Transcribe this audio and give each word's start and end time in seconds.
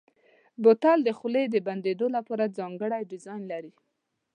بوتل 0.63 0.99
د 1.03 1.09
خولې 1.17 1.43
د 1.49 1.55
بندېدو 1.67 2.07
لپاره 2.15 2.53
ځانګړی 2.57 3.01
ډیزاین 3.11 3.43
لري. 3.51 3.73